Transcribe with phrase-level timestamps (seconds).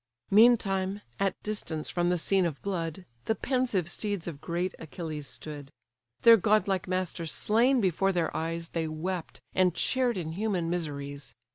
[0.31, 5.69] Meantime, at distance from the scene of blood, The pensive steeds of great Achilles stood:
[6.23, 11.35] Their godlike master slain before their eyes, They wept, and shared in human miseries.